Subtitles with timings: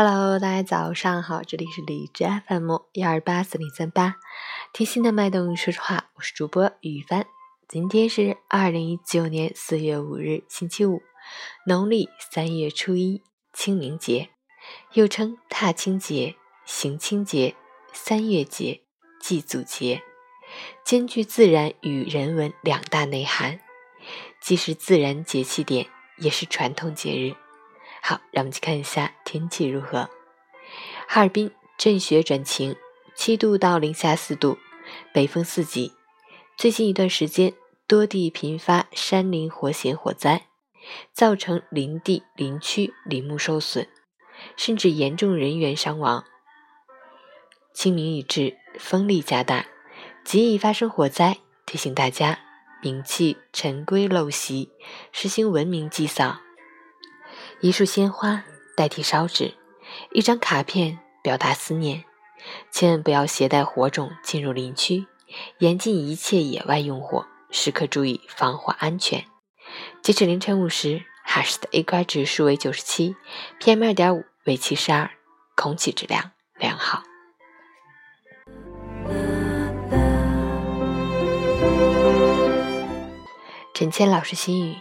[0.00, 4.14] Hello，大家早上好，这里是荔枝 FM 幺二八四零三八，
[4.72, 7.26] 贴心的脉动，说实话，我是主播雨帆。
[7.66, 11.02] 今天是二零一九年四月五日，星期五，
[11.66, 14.28] 农历三月初一，清明节，
[14.92, 17.56] 又称踏青节、行清节、
[17.92, 18.82] 三月节、
[19.20, 20.00] 祭祖节，
[20.84, 23.58] 兼具自然与人文两大内涵，
[24.40, 27.34] 既是自然节气点，也是传统节日。
[28.08, 30.08] 好，让我们去看一下天气如何。
[31.06, 32.74] 哈尔滨阵雪转晴，
[33.14, 34.56] 七度到零下四度，
[35.12, 35.92] 北风四级。
[36.56, 37.52] 最近一段时间，
[37.86, 40.46] 多地频发山林火险火灾，
[41.12, 43.86] 造成林地、林区林木受损，
[44.56, 46.24] 甚至严重人员伤亡。
[47.74, 49.66] 清明已至，风力加大，
[50.24, 52.38] 极易发生火灾，提醒大家
[52.82, 54.70] 摒弃陈规陋习，
[55.12, 56.40] 实行文明祭扫。
[57.60, 58.44] 一束鲜花
[58.76, 59.54] 代替烧纸，
[60.12, 62.04] 一张卡片表达思念。
[62.70, 65.06] 千万不要携带火种进入林区，
[65.58, 69.24] 严禁一切野外用火，时刻注意防火安全。
[70.02, 73.16] 截止凌晨五时，哈市的 AQI 指数为九十七
[73.60, 75.10] ，PM 二点五为七十二，
[75.56, 77.02] 空气质量良好。
[83.74, 84.76] 陈谦老师心语。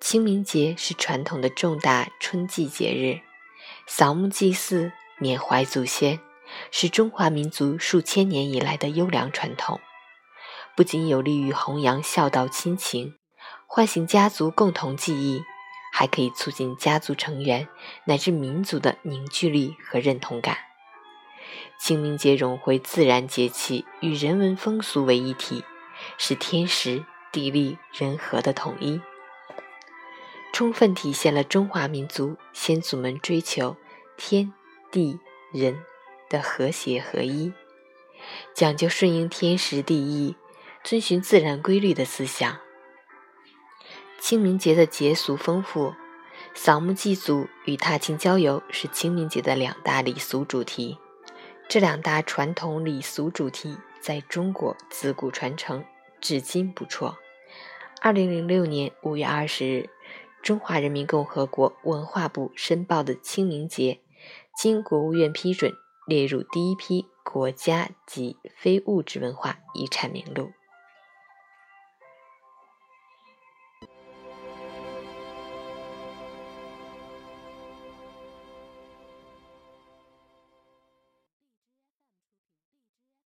[0.00, 3.20] 清明节是传统的重大春季节日，
[3.86, 6.18] 扫墓祭祀、缅怀祖先，
[6.70, 9.78] 是中华民族数千年以来的优良传统。
[10.74, 13.16] 不仅有利于弘扬孝道亲情，
[13.66, 15.42] 唤醒家族共同记忆，
[15.92, 17.68] 还可以促进家族成员
[18.06, 20.56] 乃至民族的凝聚力和认同感。
[21.78, 25.62] 清明节融汇自然节气与人文风俗为一体，
[26.16, 28.98] 是天时地利人和的统一。
[30.60, 33.78] 充分体现了中华民族先祖们追求
[34.18, 34.52] 天
[34.90, 35.18] 地
[35.54, 35.82] 人
[36.28, 37.54] 的和谐合一，
[38.52, 40.36] 讲究顺应天时地利、
[40.84, 42.58] 遵循自然规律的思想。
[44.20, 45.94] 清明节的节俗丰富，
[46.52, 50.98] 扫墓祭祖与踏青郊游是清明节的两大礼俗主题。
[51.70, 55.82] 这两大传统礼俗主题在中国自古传承，
[56.20, 57.16] 至今不辍。
[58.02, 59.88] 二零零六年五月二十日。
[60.42, 64.00] 中华人民共和国文化部申报的清明节，
[64.56, 65.72] 经国务院批准，
[66.06, 70.50] 列入第一批国家级非物质文化遗产名录。